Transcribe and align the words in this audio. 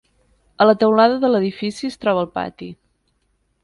A 0.57 0.67
la 0.67 0.75
teulada 0.85 1.19
de 1.25 1.31
l'edifici 1.33 1.93
es 1.93 2.01
troba 2.05 2.27
el 2.27 2.35
pati. 2.39 2.75